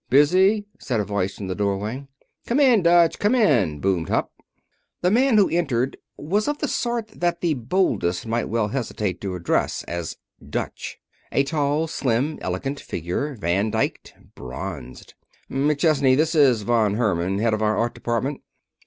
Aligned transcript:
"Busy?" 0.09 0.65
said 0.79 0.99
a 0.99 1.05
voice 1.05 1.35
from 1.37 1.45
the 1.45 1.53
doorway. 1.53 2.07
"Come 2.47 2.59
in, 2.59 2.81
Dutch! 2.81 3.19
Come 3.19 3.35
in!" 3.35 3.79
boomed 3.79 4.09
Hupp. 4.09 4.31
The 5.01 5.11
man 5.11 5.37
who 5.37 5.47
entered 5.47 5.95
was 6.17 6.47
of 6.47 6.57
the 6.57 6.67
sort 6.67 7.09
that 7.09 7.41
the 7.41 7.53
boldest 7.53 8.25
might 8.25 8.49
well 8.49 8.69
hesitate 8.69 9.21
to 9.21 9.35
address 9.35 9.83
as 9.83 10.17
"Dutch" 10.43 10.97
a 11.31 11.43
tall, 11.43 11.85
slim, 11.85 12.39
elegant 12.41 12.79
figure, 12.79 13.35
Van 13.35 13.71
dyked, 13.71 14.13
bronzed. 14.33 15.13
"McChesney, 15.51 16.17
this 16.17 16.33
is 16.33 16.63
Von 16.63 16.95
Herman, 16.95 17.37
head 17.37 17.53
of 17.53 17.61
our 17.61 17.77
art 17.77 17.93
department." 17.93 18.41